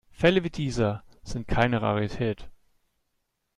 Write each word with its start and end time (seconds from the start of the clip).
Fälle 0.09 0.43
wie 0.43 0.49
dieser 0.49 1.03
sind 1.21 1.47
keine 1.47 1.83
Rarität. 1.83 2.49